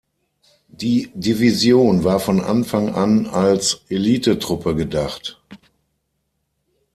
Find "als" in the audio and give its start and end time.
3.27-3.81